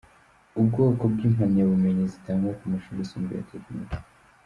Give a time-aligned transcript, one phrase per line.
[0.59, 3.97] Ubwoko bw’impamyabumenyi zitangwa ku mashuri yisumbuye ya Tekinike.